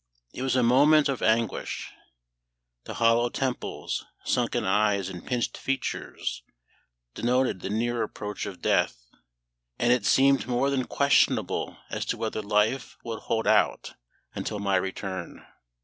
[0.33, 1.91] It was a moment of anguish.
[2.85, 6.41] The hollow temples, sunken eyes, and pinched features
[7.13, 9.05] denoted the near approach of death;
[9.77, 13.93] and it seemed more than questionable as to whether life would hold out
[14.33, 15.45] until my return.